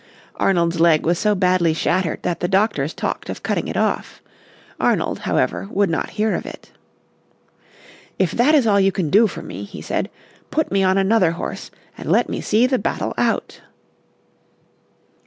[0.37, 4.19] Arnold's leg was so badly shattered that the doctors talked of cutting it off.
[4.79, 6.71] Arnold, however, would not hear of it.
[8.17, 10.09] "If that is all you can do for me," he said,
[10.49, 11.69] "put me on another horse
[11.99, 13.61] and let me see the battle out."